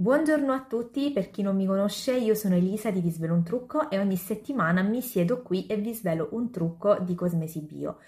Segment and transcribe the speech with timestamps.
[0.00, 3.42] Buongiorno a tutti, per chi non mi conosce io sono Elisa di Vi svelo un
[3.42, 7.98] trucco e ogni settimana mi siedo qui e vi svelo un trucco di Cosmesi Bio.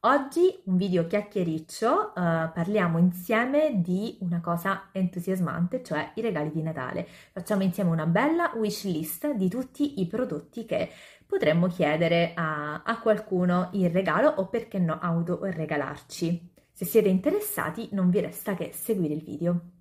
[0.00, 6.62] Oggi un video chiacchiericcio, uh, parliamo insieme di una cosa entusiasmante, cioè i regali di
[6.62, 7.06] Natale.
[7.32, 10.88] Facciamo insieme una bella wish list di tutti i prodotti che
[11.26, 16.50] potremmo chiedere a, a qualcuno in regalo o perché no autoregalarci.
[16.72, 19.80] Se siete interessati non vi resta che seguire il video.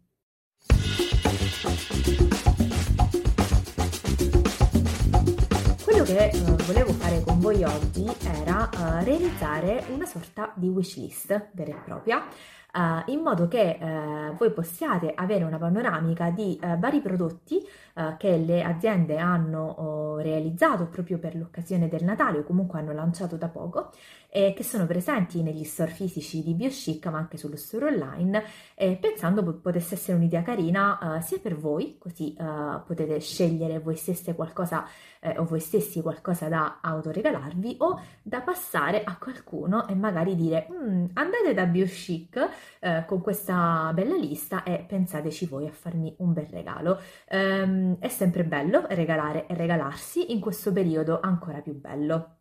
[5.83, 11.49] Quello che uh, volevo fare con voi oggi era uh, realizzare una sorta di wishlist
[11.51, 12.25] vera e propria
[12.73, 17.67] uh, in modo che uh, voi possiate avere una panoramica di uh, vari prodotti
[18.17, 23.35] che le aziende hanno oh, realizzato proprio per l'occasione del Natale o comunque hanno lanciato
[23.35, 23.91] da poco
[24.29, 28.43] e che sono presenti negli store fisici di BioChic ma anche sullo store online.
[28.97, 32.33] Pensando potesse essere un'idea carina sia per voi così
[32.85, 34.87] potete scegliere voi stesse qualcosa
[35.21, 40.67] eh, o voi stessi qualcosa da autoregalarvi o da passare a qualcuno e magari dire
[40.71, 42.49] mm, andate da BioChic
[42.79, 46.99] eh, con questa bella lista e pensateci voi a farmi un bel regalo.
[47.29, 52.40] Ehm, è sempre bello regalare e regalarsi, in questo periodo ancora più bello.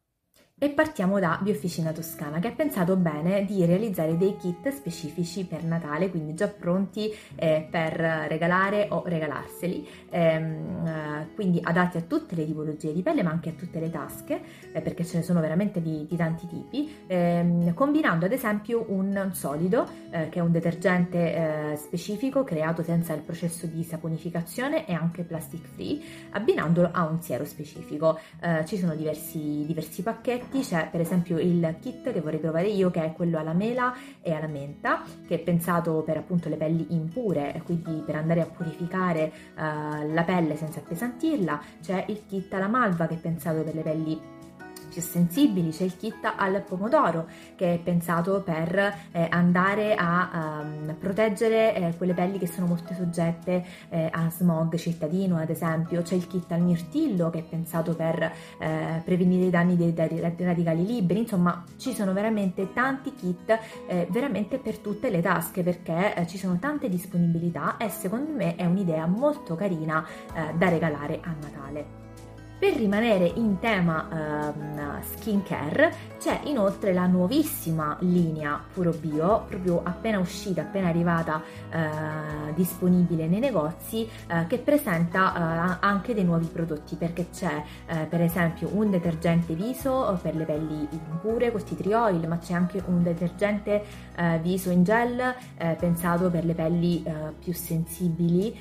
[0.62, 5.64] E partiamo da Biofficina Toscana che ha pensato bene di realizzare dei kit specifici per
[5.64, 7.94] Natale, quindi già pronti eh, per
[8.28, 13.48] regalare o regalarseli, ehm, eh, quindi adatti a tutte le tipologie di pelle ma anche
[13.48, 14.38] a tutte le tasche,
[14.70, 19.30] eh, perché ce ne sono veramente di, di tanti tipi, ehm, combinando ad esempio un
[19.32, 24.92] solido eh, che è un detergente eh, specifico creato senza il processo di saponificazione e
[24.92, 25.98] anche plastic free,
[26.32, 28.18] abbinandolo a un siero specifico.
[28.64, 32.90] Ci sono diversi, diversi pacchetti pacchetti c'è per esempio il kit che vorrei provare io
[32.90, 36.86] che è quello alla mela e alla menta che è pensato per appunto le pelli
[36.90, 41.60] impure quindi per andare a purificare uh, la pelle senza appesantirla.
[41.80, 44.20] C'è il kit alla malva che è pensato per le pelli
[44.90, 48.76] più sensibili, c'è il kit al pomodoro che è pensato per
[49.12, 54.76] eh, andare a um, proteggere eh, quelle pelli che sono molto soggette eh, a smog
[54.76, 59.50] cittadino ad esempio, c'è il kit al mirtillo che è pensato per eh, prevenire i
[59.50, 65.08] danni dei, dei, radicali liberi, insomma ci sono veramente tanti kit eh, veramente per tutte
[65.08, 70.04] le tasche perché eh, ci sono tante disponibilità e secondo me è un'idea molto carina
[70.56, 72.09] da regalare a Natale.
[72.60, 80.18] Per rimanere in tema uh, skincare c'è inoltre la nuovissima linea Puro Bio, proprio appena
[80.18, 81.42] uscita, appena arrivata,
[81.72, 87.62] uh, disponibile nei negozi, uh, che presenta anche dei nuovi prodotti perché c'è
[88.08, 92.82] per esempio un detergente viso per le pelli impure con tea oil, ma c'è anche
[92.84, 93.82] un detergente
[94.42, 95.34] viso in gel
[95.78, 97.04] pensato per le pelli
[97.38, 98.54] più sensibili,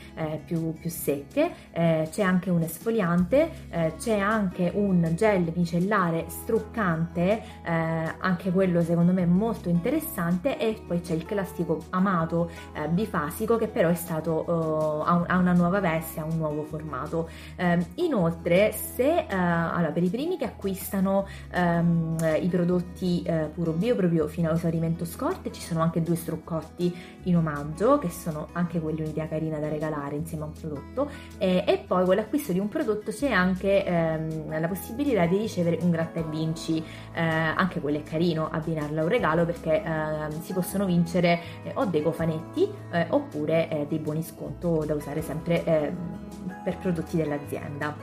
[0.46, 3.52] più, più secche, c'è anche un esfoliante
[3.98, 7.72] c'è anche un gel micellare struccante, eh,
[8.20, 13.68] anche quello secondo me molto interessante e poi c'è il classico amato eh, bifasico che
[13.68, 17.30] però è stato, uh, ha, una nuova veste, ha un nuovo formato.
[17.56, 23.72] Eh, inoltre se, uh, allora, per i primi che acquistano um, i prodotti uh, puro
[23.72, 28.80] bio proprio fino all'esaurimento scorte ci sono anche due struccotti in omaggio che sono anche
[28.80, 32.60] quelli un'idea carina da regalare insieme a un prodotto e, e poi con l'acquisto di
[32.60, 36.84] un prodotto c'è anche ehm, la possibilità di ricevere un gratta e vinci,
[37.14, 41.72] eh, anche quello è carino abbinarlo a un regalo perché eh, si possono vincere eh,
[41.76, 47.18] o dei cofanetti eh, oppure eh, dei buoni sconto da usare sempre ehm, per prodotti
[47.18, 47.96] dell'azienda.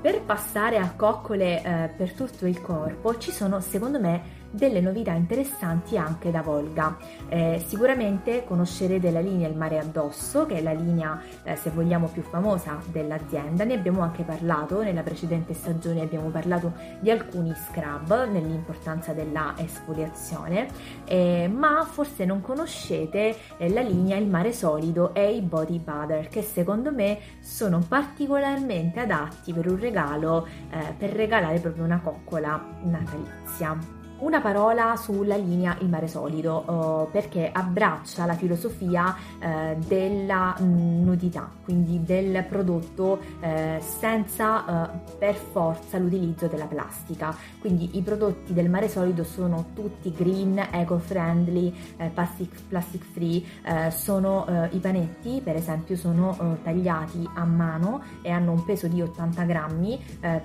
[0.00, 5.12] Per passare a coccole eh, per tutto il corpo ci sono secondo me delle novità
[5.12, 6.96] interessanti anche da Volga.
[7.28, 12.08] Eh, sicuramente conoscerete la linea Il mare addosso, che è la linea, eh, se vogliamo,
[12.08, 13.64] più famosa dell'azienda.
[13.64, 20.68] Ne abbiamo anche parlato nella precedente stagione, abbiamo parlato di alcuni scrub nell'importanza della esfoliazione,
[21.04, 26.28] eh, ma forse non conoscete eh, la linea Il mare solido e i body butter,
[26.28, 32.62] che secondo me sono particolarmente adatti per un regalo, eh, per regalare proprio una coccola
[32.82, 33.99] natalizia.
[34.20, 41.50] Una parola sulla linea Il mare solido uh, perché abbraccia la filosofia uh, della nudità,
[41.64, 47.34] quindi del prodotto uh, senza per forza l'utilizzo della plastica.
[47.60, 51.72] Quindi i prodotti del mare solido sono tutti green, eco-friendly,
[52.12, 53.42] plastic, plastic free,
[53.90, 59.42] sono i panetti per esempio sono tagliati a mano e hanno un peso di 80
[59.44, 59.98] grammi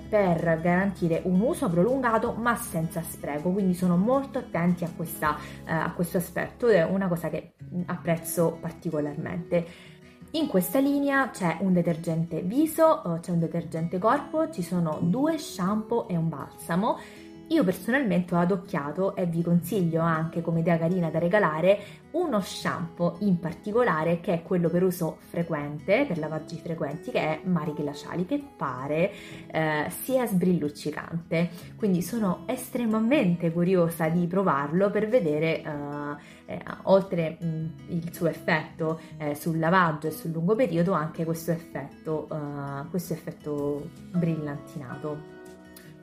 [0.10, 3.50] per garantire un uso prolungato ma senza spreco.
[3.50, 7.54] Quindi quindi sono molto attenti a, questa, eh, a questo aspetto, è una cosa che
[7.88, 9.94] apprezzo particolarmente.
[10.32, 16.08] In questa linea c'è un detergente viso, c'è un detergente corpo, ci sono due shampoo
[16.08, 17.00] e un balsamo
[17.48, 23.18] io personalmente ho adocchiato e vi consiglio anche come idea carina da regalare uno shampoo
[23.20, 28.26] in particolare che è quello per uso frequente, per lavaggi frequenti, che è Mari Glaciali,
[28.26, 29.12] che pare
[29.52, 31.50] eh, sia sbrilluccicante.
[31.76, 39.00] Quindi sono estremamente curiosa di provarlo per vedere, eh, eh, oltre mh, il suo effetto
[39.18, 45.35] eh, sul lavaggio e sul lungo periodo, anche questo effetto, eh, questo effetto brillantinato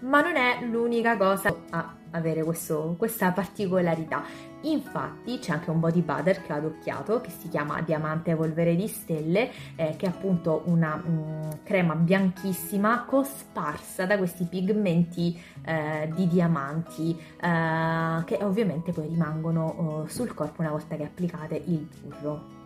[0.03, 4.23] ma non è l'unica cosa a avere questo, questa particolarità.
[4.63, 8.87] Infatti c'è anche un body butter che ho adocchiato che si chiama Diamante Polvere di
[8.87, 16.11] Stelle, eh, che è appunto una mh, mm, crema bianchissima cosparsa da questi pigmenti eh,
[16.15, 21.89] di diamanti eh, che ovviamente poi rimangono oh, sul corpo una volta che applicate il
[22.03, 22.62] burro.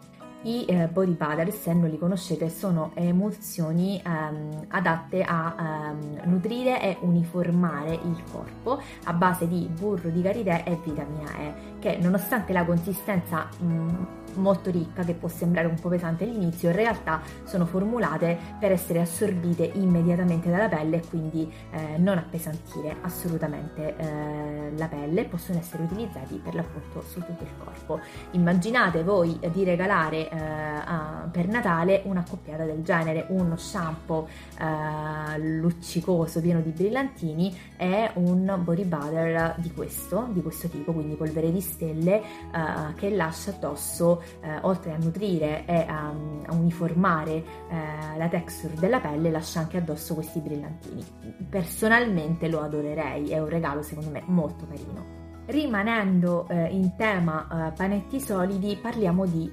[0.46, 6.80] I eh, body butter, se non li conoscete, sono emulsioni ehm, adatte a ehm, nutrire
[6.80, 12.52] e uniformare il corpo a base di burro di karité e vitamina E, che nonostante
[12.52, 14.04] la consistenza mh, mm,
[14.36, 19.00] molto ricca che può sembrare un po' pesante all'inizio, in realtà sono formulate per essere
[19.00, 25.82] assorbite immediatamente dalla pelle e quindi eh, non appesantire assolutamente eh, la pelle, possono essere
[25.84, 28.00] utilizzati per l'appunto su tutto il corpo.
[28.32, 34.28] Immaginate voi di regalare eh, a, per Natale un'accoppiata del genere, uno shampoo
[34.58, 41.14] eh, luccicoso pieno di brillantini e un body butter di questo, di questo tipo, quindi
[41.14, 46.12] polvere di stelle eh, che lascia addosso eh, oltre a nutrire e a,
[46.46, 51.04] a uniformare eh, la texture della pelle, lascia anche addosso questi brillantini.
[51.48, 55.14] Personalmente lo adorerei, è un regalo secondo me molto carino.
[55.46, 59.48] Rimanendo eh, in tema eh, panetti solidi, parliamo di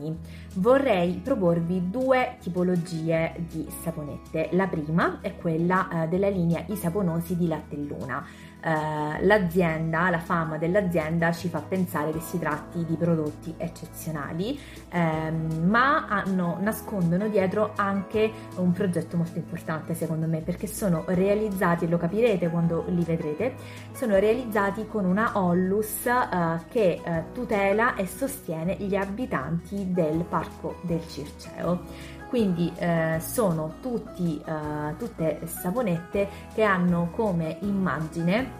[0.00, 0.18] saponi.
[0.54, 4.48] Vorrei proporvi due tipologie di saponette.
[4.52, 8.24] La prima è quella eh, della linea I saponosi di latte luna
[8.62, 14.58] eh, l'azienda, la fama dell'azienda ci fa pensare che si tratti di prodotti eccezionali,
[14.90, 21.88] ehm, ma hanno, nascondono dietro anche un progetto molto importante secondo me perché sono realizzati,
[21.88, 23.54] lo capirete quando li vedrete,
[23.92, 30.76] sono realizzati con una Ollus eh, che eh, tutela e sostiene gli abitanti del parco
[30.82, 38.58] del Circeo quindi eh, sono tutti, eh, tutte saponette che hanno come immagine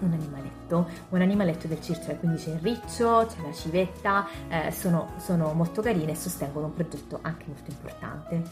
[0.00, 5.12] un animaletto, un animaletto del circolo, quindi c'è il riccio, c'è la civetta, eh, sono,
[5.16, 8.42] sono, molto carine e sostengono un progetto anche molto importante.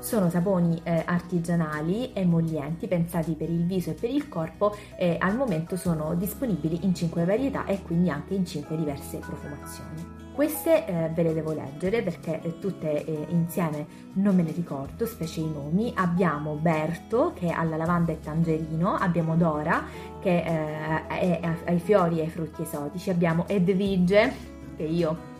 [0.00, 5.36] Sono saponi eh, artigianali, emollienti, pensati per il viso e per il corpo e al
[5.36, 10.21] momento sono disponibili in 5 varietà e quindi anche in 5 diverse profumazioni.
[10.34, 15.04] Queste eh, ve le devo leggere perché eh, tutte eh, insieme non me le ricordo,
[15.04, 15.92] specie i nomi.
[15.94, 19.84] Abbiamo Berto che ha la lavanda e tangerino, abbiamo Dora
[20.20, 24.32] che eh, è ai fiori e ai frutti esotici, abbiamo Edvige
[24.76, 25.30] che io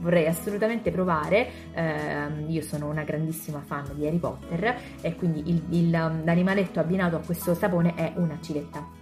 [0.00, 1.48] vorrei assolutamente provare.
[1.74, 7.16] Eh, io sono una grandissima fan di Harry Potter e quindi il, il, l'animaletto abbinato
[7.16, 9.00] a questo sapone è una civetta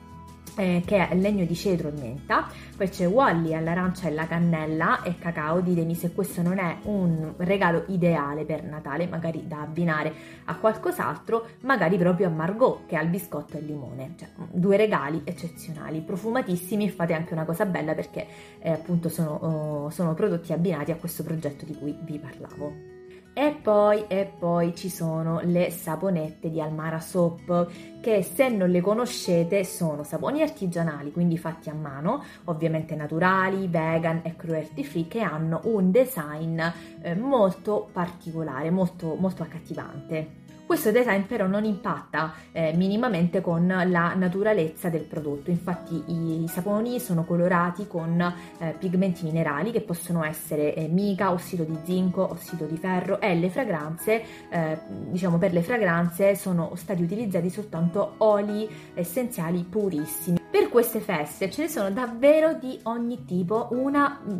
[0.56, 5.02] eh, che è legno di cedro e menta, poi c'è Wally all'arancia e la cannella
[5.02, 10.12] e cacao, ditemi se questo non è un regalo ideale per Natale, magari da abbinare
[10.44, 14.76] a qualcos'altro, magari proprio a Margot che ha il biscotto e il limone, cioè due
[14.76, 18.26] regali eccezionali, profumatissimi, fate anche una cosa bella perché
[18.60, 22.99] eh, appunto sono, oh, sono prodotti abbinati a questo progetto di cui vi parlavo.
[23.40, 27.70] E poi, e poi ci sono le saponette di Almara Soap
[28.02, 34.20] che se non le conoscete sono saponi artigianali, quindi fatti a mano, ovviamente naturali, vegan
[34.24, 36.60] e cruelty free, che hanno un design
[37.00, 40.39] eh, molto particolare, molto, molto accattivante.
[40.70, 47.00] Questo design però non impatta eh, minimamente con la naturalezza del prodotto, infatti i, saponi
[47.00, 52.66] sono colorati con eh, pigmenti minerali che possono essere eh, mica, ossido di zinco, ossido
[52.66, 58.68] di ferro e le fragranze, eh, diciamo per le fragranze sono stati utilizzati soltanto oli
[58.94, 60.38] essenziali purissimi.
[60.48, 64.38] Per queste feste ce ne sono davvero di ogni tipo, una mm,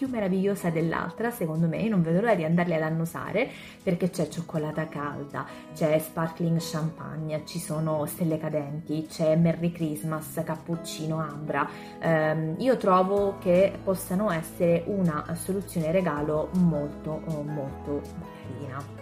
[0.00, 3.50] più meravigliosa dell'altra, secondo me, non vedo l'ora di andarle ad annusare
[3.82, 11.18] perché c'è cioccolata calda, c'è sparkling champagne, ci sono stelle cadenti, c'è Merry Christmas, cappuccino
[11.18, 11.68] ambra.
[12.02, 18.00] Um, io trovo che possano essere una soluzione regalo molto molto
[18.46, 19.00] carina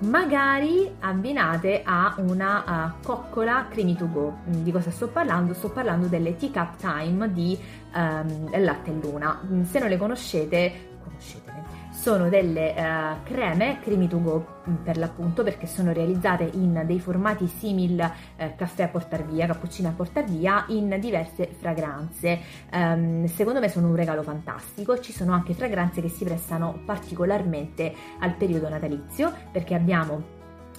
[0.00, 4.38] magari abbinate a una uh, coccola creamy to go.
[4.48, 5.54] Mm, di cosa sto parlando?
[5.54, 7.58] Sto parlando delle teacup time di
[7.94, 9.40] um, latte e luna.
[9.44, 11.58] Mm, se non le conoscete, conoscetele
[11.98, 17.00] sono delle uh, creme creamy to go mm, per l'appunto perché sono realizzate in dei
[17.00, 22.38] formati simil uh, caffè a portar via, cappuccino a portar via in diverse fragranze.
[22.72, 27.92] Um, secondo me sono un regalo fantastico, ci sono anche fragranze che si prestano particolarmente
[28.20, 30.36] al periodo natalizio perché abbiamo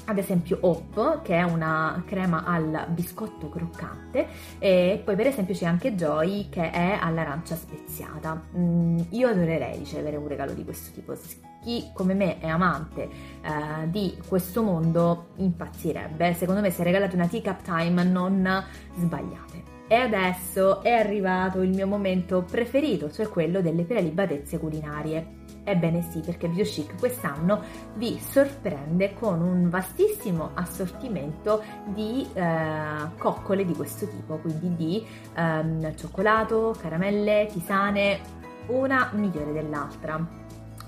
[0.09, 5.65] ad esempio Hop, che è una crema al biscotto croccante, e poi per esempio c'è
[5.65, 8.41] anche Joy, che è all'arancia speziata.
[8.57, 11.15] Mm, io adorerei ricevere un regalo di questo tipo.
[11.61, 16.33] Chi come me è amante eh, di questo mondo impazzirebbe.
[16.33, 18.63] Secondo me se regalate una teacup time non
[18.95, 19.68] sbagliate.
[19.91, 25.38] E adesso è arrivato il mio momento preferito, cioè quello delle prelibatezze culinarie.
[25.63, 27.63] Ebbene sì, perché BioChic quest'anno
[27.96, 35.96] vi sorprende con un vastissimo assortimento di eh, coccole di questo tipo, quindi di ehm,
[35.96, 38.19] cioccolato, caramelle, tisane,
[38.67, 40.24] una migliore dell'altra.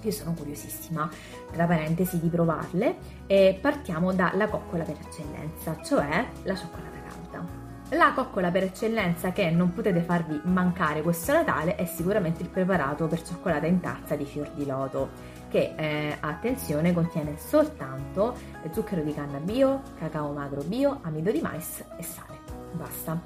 [0.04, 1.10] Io sono curiosissima,
[1.52, 7.61] tra parentesi, di provarle e partiamo dalla coccola per eccellenza, cioè la cioccolata calda.
[7.94, 13.08] La coccola per eccellenza che non potete farvi mancare questo Natale è sicuramente il preparato
[13.08, 15.10] per cioccolata in tazza di fior di loto,
[15.50, 18.34] che eh, attenzione contiene soltanto
[18.72, 22.40] zucchero di canna bio, cacao magro bio, amido di mais e sale.
[22.72, 23.22] Basta.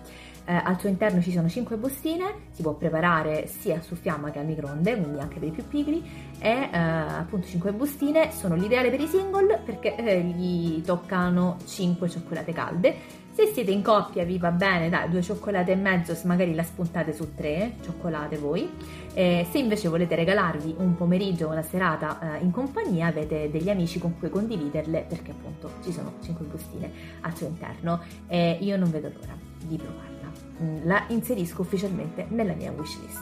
[0.48, 4.39] Eh, al suo interno ci sono 5 bustine, si può preparare sia su fiamma che
[4.39, 6.03] al microonde, quindi anche per i più pigri,
[6.39, 12.10] e eh, appunto 5 bustine sono l'ideale per i single perché eh, gli toccano 5
[12.10, 16.55] cioccolate calde se siete in coppia vi va bene, dai, due cioccolate e mezzo, magari
[16.55, 18.69] la spuntate su tre cioccolate voi.
[19.13, 23.69] Eh, se invece volete regalarvi un pomeriggio o una serata eh, in compagnia, avete degli
[23.69, 26.89] amici con cui condividerle, perché appunto ci sono 5 bustine
[27.21, 30.31] al suo interno e io non vedo l'ora di provarla.
[30.61, 33.21] Mm, la inserisco ufficialmente nella mia wishlist.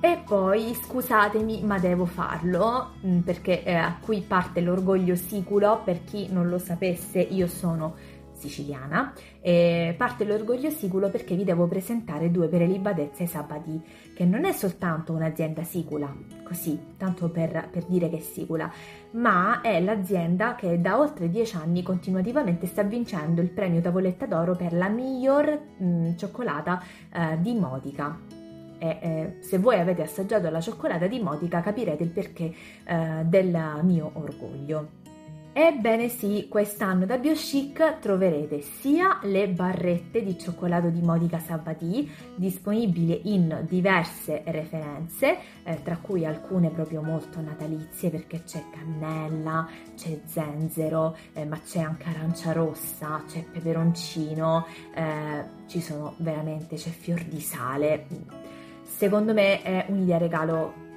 [0.00, 5.82] E poi scusatemi, ma devo farlo mm, perché eh, qui parte l'orgoglio siculo.
[5.84, 11.68] Per chi non lo sapesse, io sono siciliana, e parte l'orgoglio siculo perché vi devo
[11.68, 13.80] presentare due per Elibadezza e Sabadì,
[14.14, 18.70] che non è soltanto un'azienda sicula, così, tanto per, per dire che è sicula,
[19.12, 24.56] ma è l'azienda che da oltre dieci anni continuativamente sta vincendo il premio Tavoletta d'Oro
[24.56, 26.82] per la miglior mh, cioccolata
[27.12, 28.18] eh, di Modica.
[28.78, 32.52] E, eh, se voi avete assaggiato la cioccolata di Modica capirete il perché
[32.84, 35.00] eh, del mio orgoglio.
[35.54, 43.34] Ebbene sì, quest'anno da BioChic troverete sia le barrette di cioccolato di Modica Sabati disponibili
[43.34, 51.14] in diverse referenze, eh, tra cui alcune proprio molto natalizie perché c'è cannella, c'è zenzero,
[51.34, 57.40] eh, ma c'è anche arancia rossa, c'è peperoncino, eh, ci sono veramente, c'è fior di
[57.40, 58.06] sale.
[58.84, 60.91] Secondo me è un'idea regalo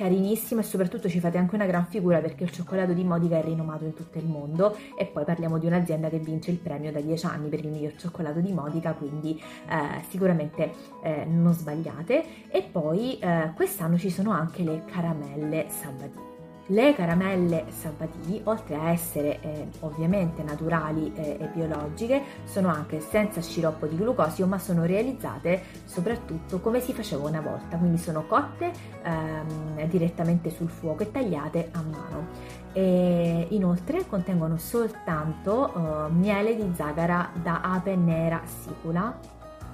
[0.00, 3.42] carinissimo e soprattutto ci fate anche una gran figura perché il cioccolato di Modica è
[3.42, 7.02] rinomato in tutto il mondo e poi parliamo di un'azienda che vince il premio da
[7.02, 9.38] 10 anni per il miglior cioccolato di Modica, quindi
[9.68, 12.48] eh, sicuramente eh, non sbagliate.
[12.48, 16.29] E poi eh, quest'anno ci sono anche le caramelle Sabatini.
[16.70, 23.40] Le caramelle Sabati, oltre a essere eh, ovviamente naturali eh, e biologiche, sono anche senza
[23.40, 28.70] sciroppo di glucosio, ma sono realizzate soprattutto come si faceva una volta, quindi sono cotte
[29.02, 32.28] ehm, direttamente sul fuoco e tagliate a mano.
[32.72, 39.18] E inoltre contengono soltanto eh, miele di zagara da ape nera sicula,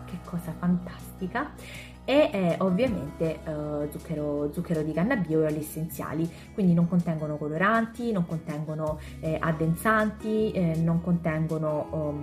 [0.07, 1.51] che cosa fantastica
[2.07, 7.37] e eh, ovviamente eh, zucchero, zucchero, di canna bio e oli essenziali, quindi non contengono
[7.37, 12.23] coloranti, non contengono eh, addensanti, eh, non contengono um,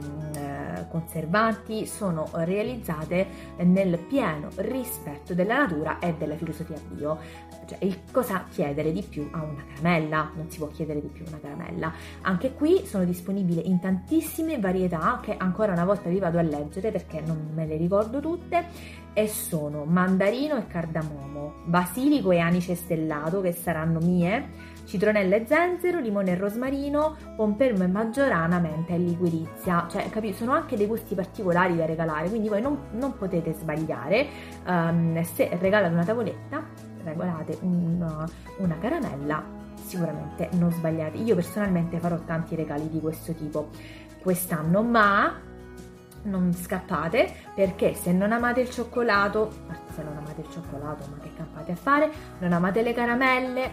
[0.90, 7.18] conservanti, sono realizzate nel pieno rispetto della natura e della filosofia bio.
[7.66, 7.80] Cioè,
[8.12, 10.32] cosa chiedere di più a una caramella?
[10.36, 11.94] Non si può chiedere di più a una caramella.
[12.22, 16.92] Anche qui sono disponibili in tantissime varietà che ancora una volta vi vado a leggere
[16.92, 23.42] perché non me le ricordo tutte e sono mandarino e cardamomo, basilico e anice stellato
[23.42, 29.88] che saranno mie, citronella e zenzero, limone e rosmarino, pompelmo e maggiorana, menta e liquirizia.
[29.90, 30.38] Cioè, capito?
[30.38, 34.28] Sono anche dei gusti particolari da regalare, quindi voi non, non potete sbagliare.
[34.66, 36.64] Um, se regalate una tavoletta,
[37.04, 38.28] regalate una,
[38.58, 39.44] una caramella,
[39.76, 41.18] sicuramente non sbagliate.
[41.18, 43.70] Io personalmente farò tanti regali di questo tipo
[44.22, 45.52] quest'anno, ma
[46.24, 49.52] non scappate perché se non amate il cioccolato,
[49.94, 53.72] se non amate il cioccolato, ma che campate a fare, non amate le caramelle,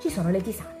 [0.00, 0.80] ci sono le tisane.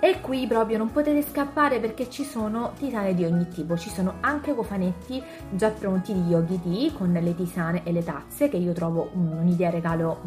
[0.00, 4.18] E qui proprio non potete scappare perché ci sono tisane di ogni tipo, ci sono
[4.20, 8.72] anche cofanetti già pronti di yogi tea con le tisane e le tazze che io
[8.72, 10.20] trovo un'idea regalo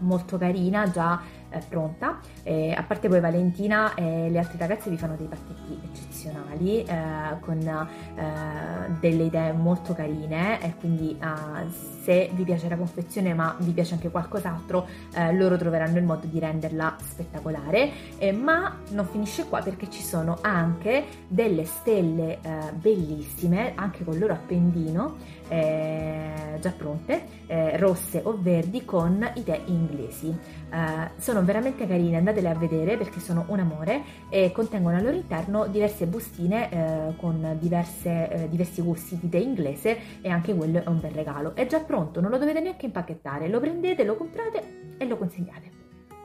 [0.00, 2.18] molto carina, già eh, pronta.
[2.42, 7.38] E, a parte poi Valentina e le altre ragazze vi fanno dei pacchetti eccezionali eh,
[7.40, 10.60] con eh, delle idee molto carine.
[10.62, 15.56] E quindi eh, se vi piace la confezione ma vi piace anche qualcos'altro eh, loro
[15.56, 18.16] troveranno il modo di renderla spettacolare.
[18.32, 22.38] Ma non finisce qua perché ci sono anche delle stelle
[22.74, 25.16] bellissime anche con il loro appendino
[25.48, 27.24] già pronte
[27.76, 30.36] rosse o verdi con idee inglesi.
[30.70, 35.14] Uh, sono veramente carine, andatele a vedere perché sono un amore e contengono al loro
[35.14, 40.82] interno diverse bustine uh, con diverse, uh, diversi gusti di tè inglese e anche quello
[40.82, 41.54] è un bel regalo.
[41.54, 45.77] È già pronto, non lo dovete neanche impacchettare, lo prendete, lo comprate e lo consegnate.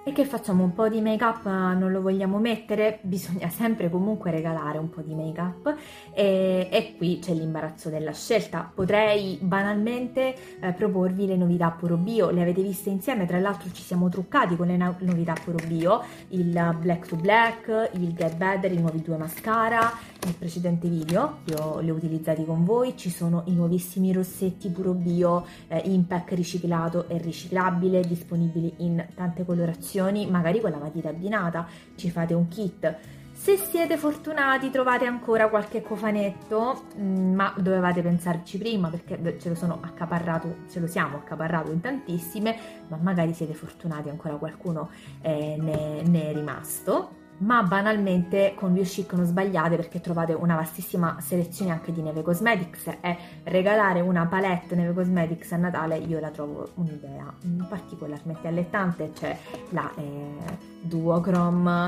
[0.06, 0.66] E che facciamo?
[0.66, 3.00] Un po' di make up non lo vogliamo mettere?
[3.08, 5.76] Bisogna sempre comunque regalare un po' di make up
[6.14, 8.70] e, e qui c'è l'imbarazzo della scelta.
[8.74, 13.82] Potrei banalmente eh, proporvi le novità Puro Bio, le avete viste insieme, tra l'altro ci
[13.82, 18.74] siamo truccati con le no- novità Puro Bio, il Black to Black, il Get Better,
[18.74, 19.90] i nuovi due mascara,
[20.24, 24.94] nel precedente video io li ho utilizzati con voi, ci sono i nuovissimi rossetti Puro
[24.94, 31.10] Bio eh, in pack riciclato e riciclabile, disponibili in tante colorazioni magari con la matita
[31.10, 32.98] abbinata, ci fate un kit.
[33.34, 39.56] Se siete fortunati trovate ancora qualche cofanetto, mm, ma dovevate pensarci prima perché ce lo
[39.56, 42.56] sono accaparrato, ce lo siamo accaparrato in tantissime,
[42.88, 44.90] ma magari siete fortunati ancora qualcuno
[45.22, 51.18] eh, ne, ne è rimasto ma banalmente con Biochic non sbagliate perché trovate una vastissima
[51.20, 56.30] selezione anche di Neve Cosmetics e regalare una palette Neve Cosmetics a Natale io la
[56.30, 57.34] trovo un'idea
[57.68, 59.38] particolarmente allettante, c'è
[59.70, 61.88] la eh, Duochrome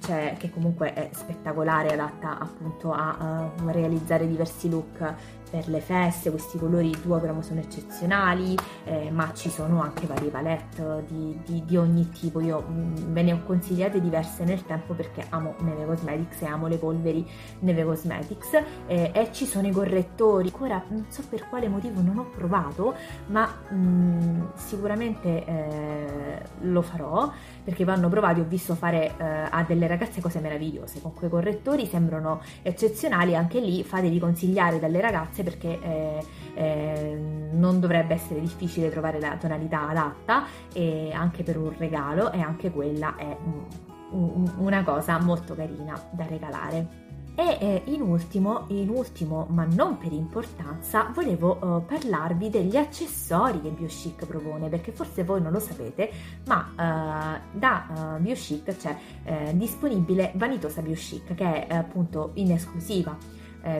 [0.00, 5.14] cioè, che comunque è spettacolare, adatta appunto a uh, realizzare diversi look
[5.50, 8.54] per le feste, questi colori duochrome sono eccezionali,
[8.84, 12.40] eh, ma ci sono anche varie palette di, di, di ogni tipo.
[12.40, 16.46] Io mh, mm, ve ne ho consigliate diverse nel tempo perché amo Neve Cosmetics e
[16.46, 17.26] amo le polveri
[17.60, 18.54] Neve Cosmetics
[18.86, 20.48] eh, e ci sono i correttori.
[20.48, 22.94] Ancora non so per quale motivo non ho provato,
[23.26, 27.30] ma mh, mm, sicuramente eh, lo farò
[27.62, 28.40] perché vanno provati.
[28.40, 33.34] Ho visto fare eh, a delle ragazze cose meravigliose con quei correttori, sembrano eccezionali.
[33.34, 37.18] Anche lì fatevi consigliare dalle ragazze perché eh, eh,
[37.52, 42.70] non dovrebbe essere difficile trovare la tonalità adatta e anche per un regalo e anche
[42.70, 43.64] quella è un,
[44.10, 47.06] una cosa molto carina da regalare.
[47.34, 53.60] E eh, in, ultimo, in ultimo, ma non per importanza, volevo eh, parlarvi degli accessori
[53.60, 56.10] che BioChic propone, perché forse voi non lo sapete,
[56.46, 63.16] ma eh, da BioChic c'è disponibile Vanitosa BioChic, che è appunto in esclusiva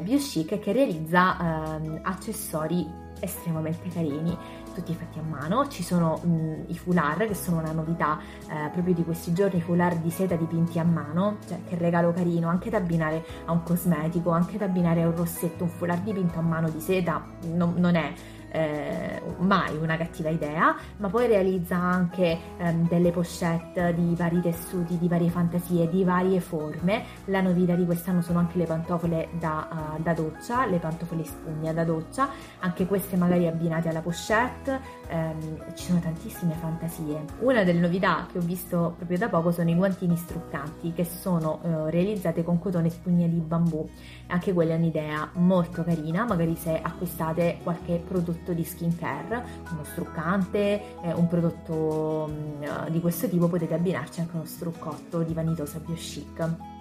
[0.02, 2.86] Biochic che realizza eh, accessori
[3.20, 4.36] estremamente carini,
[4.78, 5.68] tutti fatti a mano.
[5.68, 10.00] Ci sono mh, i foulard che sono una novità eh, proprio di questi giorni, foulard
[10.00, 14.30] di seta dipinti a mano, cioè che regalo carino, anche da abbinare a un cosmetico,
[14.30, 17.94] anche da abbinare a un rossetto, un foulard dipinto a mano di seta non, non
[17.96, 18.12] è
[18.50, 24.98] eh, mai una cattiva idea, ma poi realizza anche ehm, delle pochette di vari tessuti,
[24.98, 27.04] di varie fantasie, di varie forme.
[27.26, 31.72] La novità di quest'anno sono anche le pantofole da, uh, da doccia, le pantofole spugna
[31.72, 32.28] da doccia,
[32.60, 37.24] anche queste magari abbinate alla pochette, ehm, ci sono tantissime fantasie.
[37.40, 41.60] Una delle novità che ho visto proprio da poco sono i guantini struccanti che sono
[41.62, 43.88] eh, realizzate con cotone spugna di bambù.
[44.28, 51.00] Anche quella è un'idea molto carina, magari se acquistate qualche prodotto di skincare, uno struccante,
[51.02, 55.78] eh, un prodotto mh, mm, di questo tipo, potete abbinarci anche uno struccotto di vanitosa
[55.80, 56.76] bio chic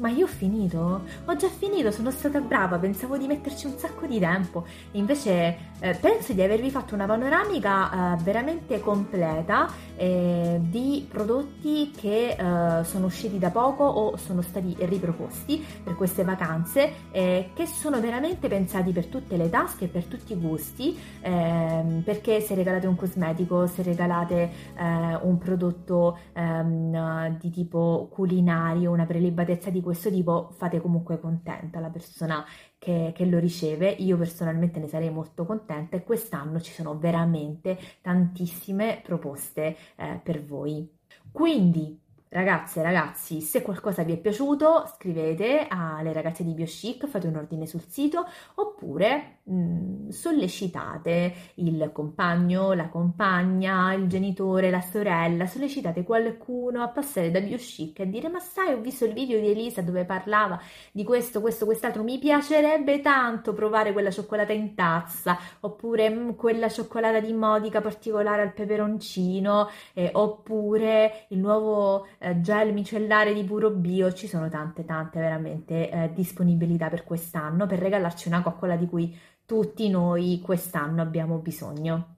[0.00, 1.02] ma io ho finito?
[1.26, 4.64] Ho già finito, sono stata brava, pensavo di metterci un sacco di tempo.
[4.92, 12.30] Invece eh, penso di avervi fatto una panoramica eh, veramente completa eh, di prodotti che
[12.30, 18.00] eh, sono usciti da poco o sono stati riproposti per queste vacanze, eh, che sono
[18.00, 22.86] veramente pensati per tutte le tasche e per tutti i gusti, ehm, perché se regalate
[22.86, 30.08] un cosmetico, se regalate eh, un prodotto ehm, di tipo culinario, una prelibatezza di questo
[30.08, 32.44] tipo fate comunque contenta la persona
[32.78, 33.90] che, che, lo riceve.
[33.90, 40.44] Io personalmente ne sarei molto contenta e quest'anno ci sono veramente tantissime proposte eh, per
[40.44, 40.88] voi.
[41.32, 42.00] Quindi
[42.32, 47.66] Ragazze ragazzi, se qualcosa vi è piaciuto, scrivete alle ragazze di BioChic, fate un ordine
[47.66, 56.04] sul sito oppure mh, mm, sollecitate il compagno, la compagna, il genitore, la sorella, sollecitate
[56.04, 59.82] qualcuno a passare da BioChic e dire ma sai ho visto il video di Elisa
[59.82, 60.56] dove parlava
[60.92, 66.30] di questo, questo, quest'altro, mi piacerebbe tanto provare quella cioccolata in tazza oppure mh, mm,
[66.34, 73.44] quella cioccolata di modica particolare al peperoncino eh, oppure il nuovo eh, gel micellare di
[73.44, 78.76] puro bio, ci sono tante tante veramente eh, disponibilità per quest'anno per regalarci una coccola
[78.76, 82.16] di cui tutti noi quest'anno abbiamo bisogno.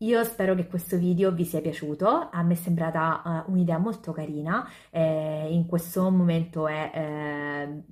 [0.00, 4.12] Io spero che questo video vi sia piaciuto, a me è sembrata uh, un'idea molto
[4.12, 7.82] carina, eh, in questo momento è, eh,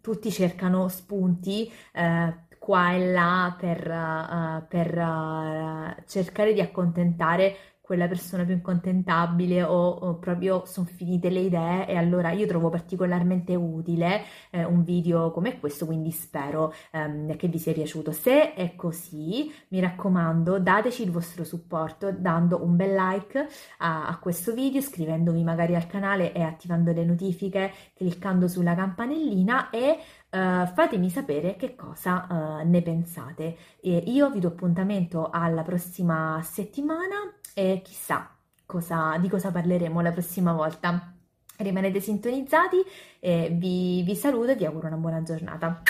[0.00, 7.56] tutti cercano spunti eh, qua e là per, uh, per uh, cercare di accontentare
[7.88, 12.68] quella persona più incontentabile o, o proprio sono finite le idee e allora io trovo
[12.68, 18.12] particolarmente utile eh, un video come questo, quindi spero ehm, che vi sia piaciuto.
[18.12, 23.48] Se è così, mi raccomando, dateci il vostro supporto dando un bel like
[23.78, 29.70] a, a questo video, iscrivendovi magari al canale e attivando le notifiche, cliccando sulla campanellina
[29.70, 29.98] e
[30.30, 33.56] Uh, fatemi sapere che cosa uh, ne pensate.
[33.80, 38.30] E io vi do appuntamento alla prossima settimana e chissà
[38.64, 41.12] cosa, di cosa parleremo la prossima volta.
[41.56, 42.76] Rimanete sintonizzati
[43.18, 45.82] e vi, vi saluto e vi auguro una buona giornata.